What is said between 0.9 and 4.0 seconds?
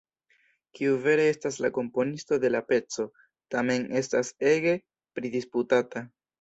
vere estas la komponisto de la peco, tamen